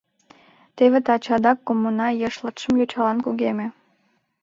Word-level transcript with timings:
Теве 0.75 0.99
таче 1.05 1.31
адак 1.37 1.57
коммуна 1.67 2.07
еш 2.27 2.35
латшым 2.43 2.73
йочалан 2.79 3.17
кугеме. 3.25 3.67